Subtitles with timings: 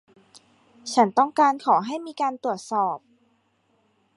[0.93, 2.97] ฉันต้องการขอให้มีการตรวจสอบ